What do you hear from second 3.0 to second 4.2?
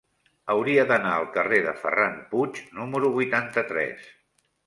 vuitanta-tres.